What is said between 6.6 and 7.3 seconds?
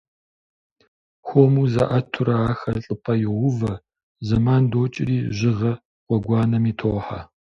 тохьэ.